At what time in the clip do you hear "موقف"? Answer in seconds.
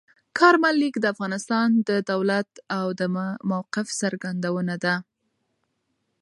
3.51-3.87